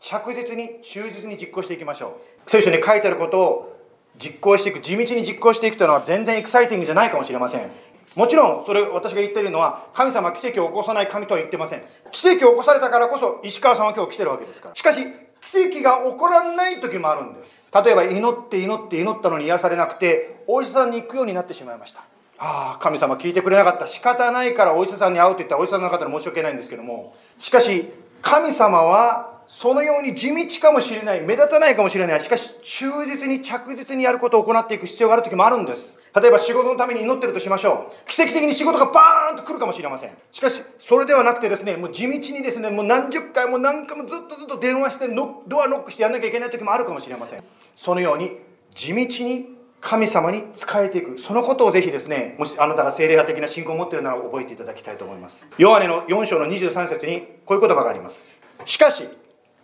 [0.00, 2.50] 着実に忠実に実行していきましょう。
[2.50, 3.76] 聖書に書いてあることを
[4.18, 7.70] 実行していく、地道に実行していくというのは全然エキサイティングじゃないかもしれません。
[8.16, 11.82] もちろん、それ私が言っているのは、神様は奇跡を起こさない神とは言ってません。
[12.12, 14.74] 奇跡を起こされたからこそ、石川さんは今日来てるわけですから。
[14.74, 15.06] しかし、
[15.44, 22.00] 奇跡が起こらない時もあるんです例えば祈って祈って祈ったのに癒されなくてお医者さんに行くようになってしまいました
[22.38, 27.88] ああ神様聞いてくれなかった仕方ないからお医者さんに会うと言ったらお医者さんの方に申し訳ないんですけどもしかし
[28.22, 38.08] 神様はそのように地道かもしれない目立たないかもしれないしかし忠実に着実にやることを行っていく必要がある時もあるんです例えば仕事のために祈ってるとしましょう。
[38.08, 40.12] 奇跡的に仕事がバーンと来るかもしれません。
[40.30, 47.42] しかし、それではなくてですね、もう地道にですね、もう何十回も何回もずっとずっと電話してドアノックしてやんなきゃいけない時もあるかもしれません。
[47.74, 48.38] そのように
[48.76, 49.48] 地道に
[49.84, 51.18] 神様に仕えていく。
[51.18, 55.46] そのことをぜひですね、もしあなたが精霊派的な信仰を持っているなら覚えていただきたいと思います。
[55.58, 58.34] ヨハネの4章の23節にこういう言葉があります。
[58.64, 59.06] しかし、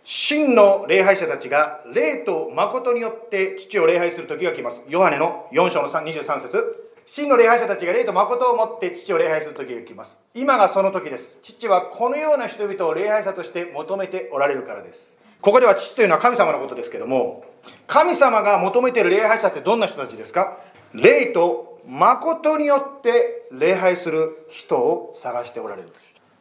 [0.03, 4.83] 真の礼拝者たちが霊と誠によって父を礼拝する時が来ます。
[4.87, 10.19] ヨハネの4章の23節真の礼拝者たちが霊と誠をもって父を礼拝する時が来ます。
[10.35, 11.39] 今がその時です。
[11.41, 15.15] 父はこのような人々を礼拝者として求めておられるからです。
[15.41, 17.43] ここでは父というのは神様のことですけども、
[17.87, 20.57] 神様が求めている礼拝者ってどんな人たちですか？
[20.93, 25.89] 霊と誠によって礼拝する人を探しておられる。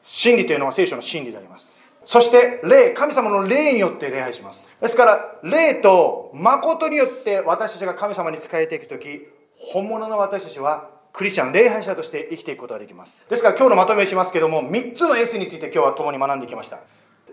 [0.03, 1.79] 真理というのは聖書の真理であります。
[2.05, 4.69] そして霊、神様の霊によって礼拝します。
[4.81, 13.27] ですから、霊と誠によって私たちが神様に仕えていくとき、本物の私たちはクリスチャン、礼拝者として生きていくことができます。
[13.29, 16.81] ですから今日のまとめしますけども、3つの S について今日は共に学んできました。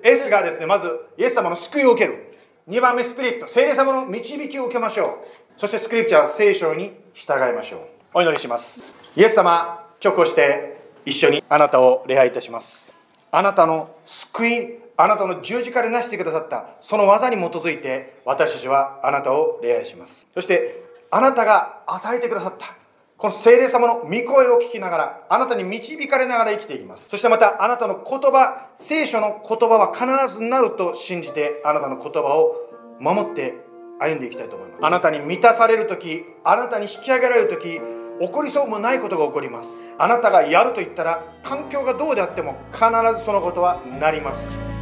[0.04, 2.34] S がですね、まず、イエス様の救いを受ける。
[2.68, 5.60] 2番目、スピリット、聖霊様の導きを受けましょう。
[5.60, 7.82] そしてスクリプチャー、聖書に従いましょう。
[8.14, 8.84] お祈りします。
[9.16, 12.91] イエス様、曲をして一緒にあなたを礼拝いたします。
[13.32, 22.76] あなたの救い、あなたの十字架で成してくださったその技に基づいて私たちはあなたを礼拝しますそしてあなたが与えてくださった
[23.18, 27.09] この聖霊様の御声を聞きながら、あなたに導かれながら生きていきます。
[27.09, 32.55] そしてまた、あなたの言葉、聖書の言葉は必ずなると信じて、あなたの言葉を
[32.99, 33.55] 守って
[33.97, 34.86] 歩んでいきたいと思います。
[34.86, 37.82] あなたに満たされる時、あなたに引き上げられる時、
[38.20, 39.80] 起こりそうもないことが起こります。
[39.97, 42.86] あなたがやると言ったら、環境がどうであっても必
[43.18, 44.76] ずそのことはなります。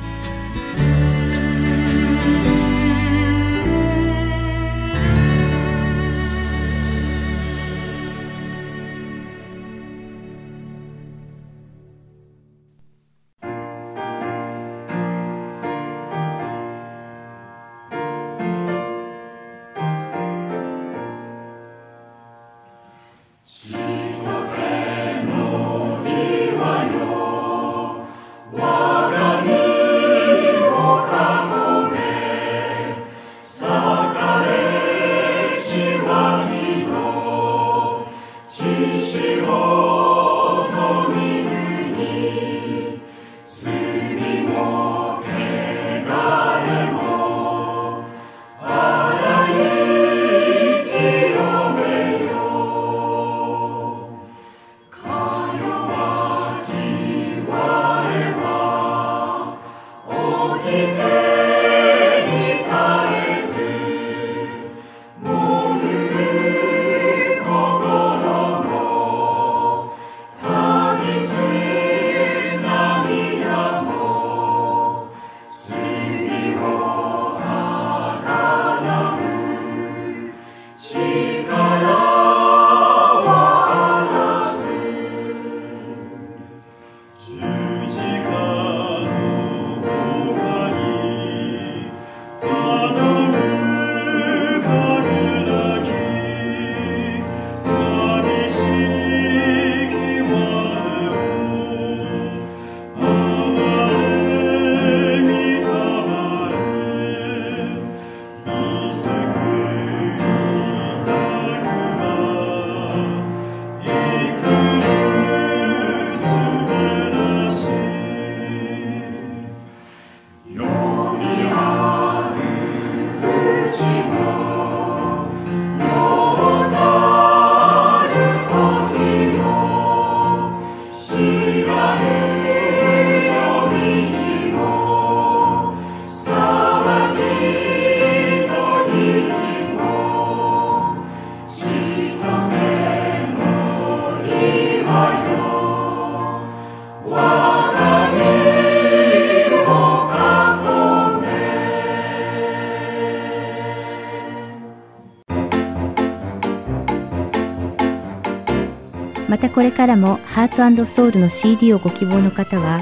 [159.86, 162.82] からもハートソウルの CD をご希望の方は、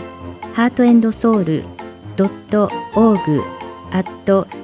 [0.53, 1.65] ハートソウル
[2.15, 3.43] .org
[3.91, 4.09] at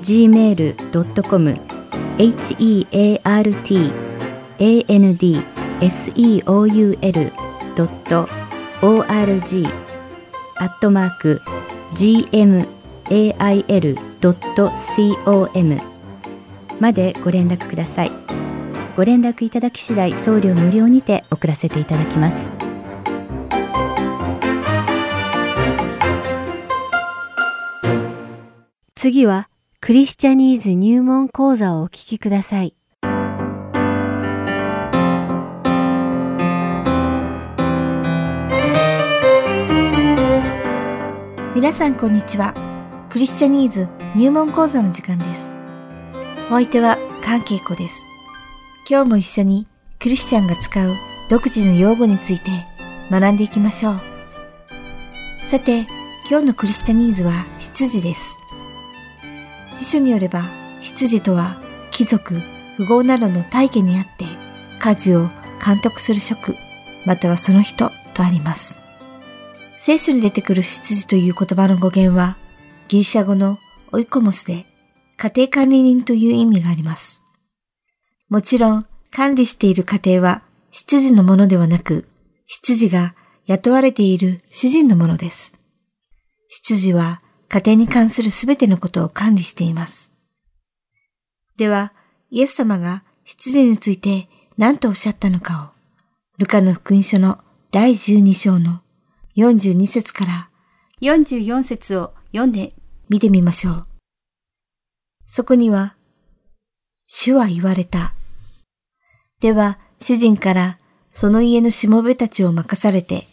[0.02, 1.60] gmail.com
[2.18, 2.56] heart
[4.88, 5.18] and
[5.82, 6.94] seoul.org
[10.60, 11.42] アットマーク
[11.94, 12.66] gmail.com
[16.80, 18.49] までご連絡ください。
[19.00, 22.50] ご連絡いただき次第送料無料にて送らせていただきます。
[28.96, 29.48] 次は
[29.80, 32.76] クリスチャニーズ入門講座をお聞きください。
[41.56, 42.54] 皆さんこんにちは。
[43.10, 45.50] クリスチャニーズ入門講座の時間です。
[46.50, 48.09] お相手は関係子です。
[48.90, 49.68] 今日も一緒に
[50.00, 50.96] クリスチャンが使う
[51.30, 52.50] 独自の用語について
[53.12, 54.02] 学んでいきましょう。
[55.48, 55.86] さて、
[56.28, 58.40] 今日のクリスチャニーズは執事です。
[59.78, 60.50] 辞書によれば、
[60.82, 61.62] 執事とは
[61.92, 62.42] 貴族、
[62.78, 64.26] 富豪などの大家にあって
[64.80, 65.30] 家事を
[65.64, 66.56] 監督する職、
[67.06, 68.80] またはその人とあります。
[69.78, 72.38] 聖書に出てくる執事という言葉の語源は、
[72.88, 73.60] ギリシャ語の
[73.92, 74.66] オイコモスで
[75.18, 77.29] 家庭管理人という意味があります。
[78.30, 82.08] もちろん、管理している家庭は、執事のものではなく、
[82.46, 83.16] 執事が
[83.48, 85.58] 雇われている主人のものです。
[86.50, 90.14] 執事は家庭に関するすべてのことを管理しています。
[91.58, 91.94] では、
[92.30, 95.80] イエス様が執事について何とおっしゃったのかを、
[96.38, 97.40] ルカの福音書の
[97.72, 98.82] 第12章の
[99.36, 100.50] 42節から
[101.02, 102.74] 44節を読んで
[103.10, 103.88] 見てみましょう。
[105.26, 105.96] そこには、
[107.08, 108.14] 主は言われた。
[109.40, 110.78] では、主人から
[111.14, 113.28] その家のしもべたちを任されて、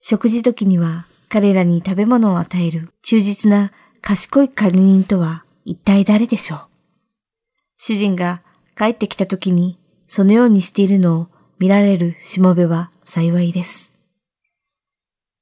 [0.00, 3.72] 食事時には彼らに食べ物を与える忠実な
[4.02, 6.60] 賢い管理人とは一体誰でしょう？
[7.78, 8.42] 主人が
[8.76, 13.92] 帰ってきた時にそのようにしているのを見られるしもべは幸いです。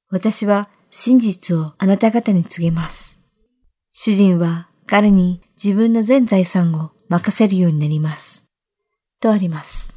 [0.09, 3.19] 私は真実をあなた方に告げます。
[3.91, 8.42] 主人は彼に自分の全財産を任せるようになります。
[9.23, 9.95] とあります。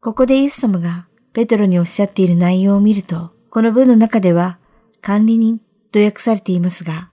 [0.00, 4.58] ここでイエス様がペトロにおっしゃっている内容を見ると、この文の中では
[5.00, 5.60] 管理人
[5.90, 7.10] と訳されていますが、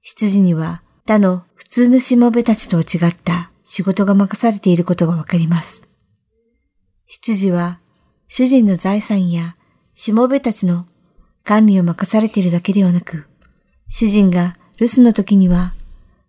[0.00, 5.88] 羊には他の普通のしもべたちとは違った仕事が任されていることがわかります。
[7.06, 7.80] 羊は
[8.28, 9.56] 主人の財産や
[9.94, 10.86] しもべたちの
[11.42, 13.26] 管理を任されているだけではなく、
[13.88, 15.74] 主人が留守の時には、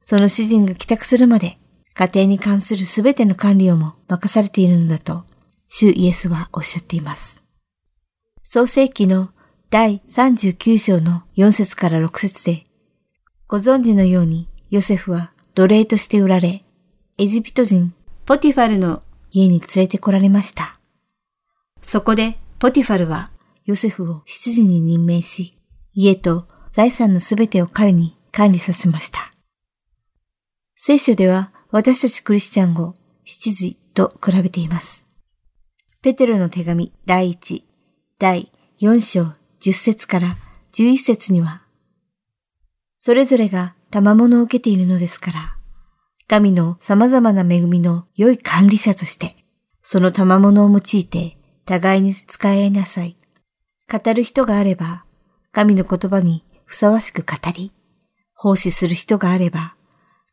[0.01, 1.59] その主人が帰宅するまで
[1.95, 5.23] 家庭に関するすべての管理をも任されているのだと、
[5.67, 7.41] 主イエスはおっしゃっています。
[8.43, 9.29] 創世記の
[9.69, 12.65] 第39章の4節から6節で、
[13.47, 16.63] ご存知のようにヨセフは奴隷として売られ、
[17.17, 17.93] エジプト人
[18.25, 20.79] ポティファルの家に連れてこられました。
[21.81, 23.29] そこでポティファルは
[23.65, 25.57] ヨセフを執事に任命し、
[25.93, 29.31] 家と財産のすべてを彼に管理させました。
[30.75, 32.93] 聖書では私たちクリスチャンを
[33.25, 35.07] 七時と比べています。
[36.03, 37.65] ペテロの手紙第一、
[38.19, 40.37] 第四章十節から
[40.71, 41.63] 十一節には、
[42.99, 45.57] それぞれが賜物を受けているのですから、
[46.27, 49.35] 神の様々な恵みの良い管理者として、
[49.81, 53.17] その賜物を用いて互いに使い合いなさい。
[53.91, 55.05] 語る人があれば、
[55.51, 57.71] 神の言葉にふさわしく語り、
[58.35, 59.73] 奉仕する人があれば、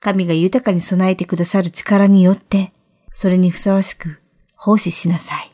[0.01, 2.73] 神が豊かに備えてくださる力によって、
[3.13, 4.19] それにふさわしく
[4.57, 5.53] 奉仕しなさい。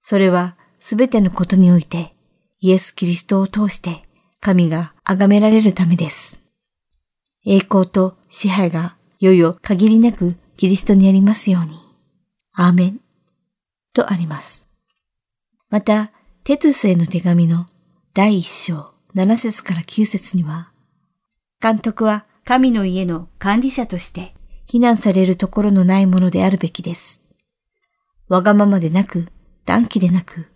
[0.00, 2.14] それはすべてのことにおいて、
[2.60, 4.02] イエス・キリストを通して
[4.40, 6.40] 神が崇められるためです。
[7.46, 11.78] 栄光と支配がいよいよ限りなくキリストにありますように。
[12.54, 13.00] アーメン。
[13.92, 14.66] とあります。
[15.70, 16.10] また、
[16.42, 17.66] テトゥスへの手紙の
[18.14, 20.72] 第一章七節から九節には、
[21.60, 24.32] 監督は神の家の管理者として
[24.64, 27.22] 非難されるところのないものであるべきです。
[28.26, 29.26] わがままでなく、
[29.66, 30.46] 短気でなく、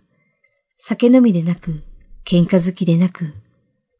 [0.79, 1.83] 酒飲みでなく、
[2.25, 3.35] 喧嘩好きでなく、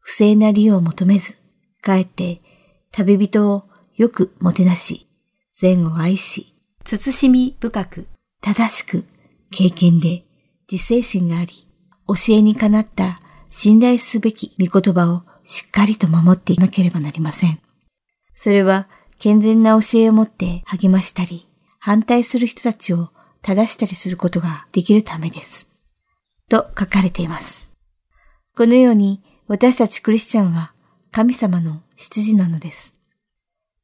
[0.00, 1.36] 不正な利用を求めず、
[1.82, 2.42] かえって
[2.90, 5.06] 旅人をよくもてなし、
[5.52, 6.52] 善を愛し、
[6.84, 8.08] 慎み深く、
[8.40, 9.04] 正しく、
[9.52, 10.24] 経験で、
[10.68, 11.68] 自制心があり、
[12.08, 13.20] 教えにかなった
[13.50, 17.60] 信頼すべき御言葉をしっかりと守っていなければなりません。
[18.34, 23.10] それは健全な教えを持って励ましたり、反対する人たちを
[23.42, 25.70] 正したりすることができるためです。
[26.48, 27.72] と書かれています。
[28.56, 30.72] このように私たちクリスチャンは
[31.10, 33.00] 神様の羊なのです。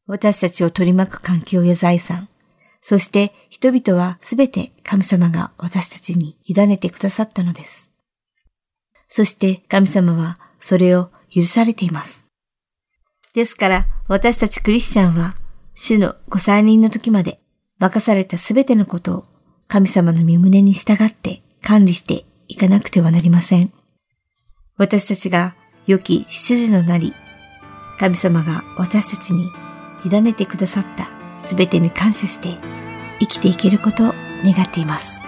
[0.07, 2.29] 私たちを取り巻く環境や財産、
[2.83, 7.93] そして人々はすべて神様が私たちに委ねてくださったのです。
[9.09, 12.30] そして神様はそれを許されています。
[13.35, 15.37] ですから私たちクリスチャンは
[15.74, 17.41] 主のご再臨の時まで
[17.78, 19.24] 任されたすべてのことを
[19.68, 23.72] 神様の身胸に従って管理していかなくてはなりません。
[24.76, 25.55] 私たちが
[25.87, 27.14] 良き羊のなり、
[27.99, 29.49] 神様が私たちに
[30.05, 31.09] 委ねてくださった
[31.47, 32.59] すべてに感謝して
[33.20, 34.12] 生きていけることを
[34.45, 35.22] 願っています。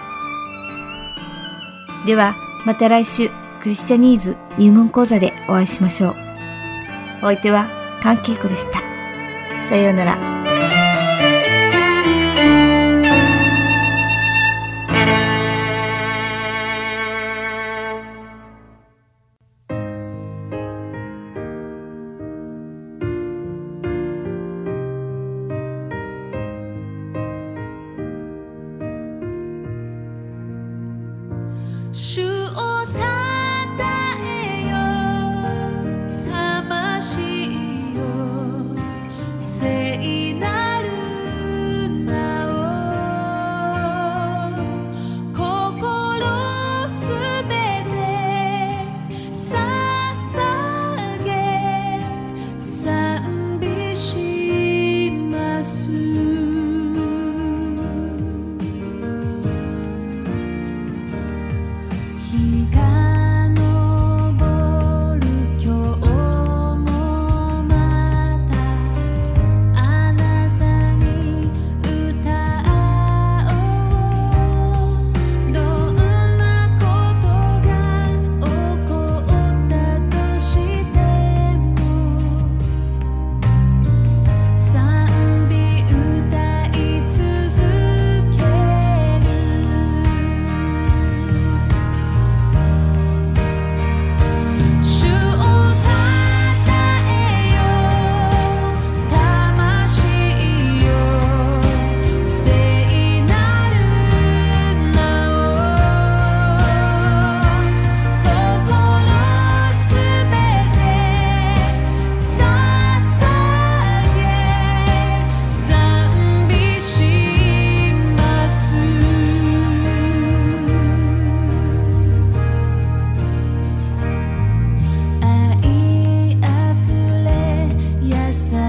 [2.05, 2.35] では、
[2.65, 3.29] また来週
[3.61, 6.15] クリスチャニーズ入門講座でお会いしましょう。
[7.21, 8.81] お相手は関係子でした。
[9.63, 10.42] さようなら。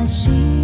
[0.07, 0.64] 心